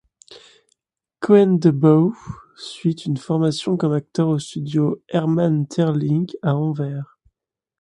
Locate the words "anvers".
6.55-7.19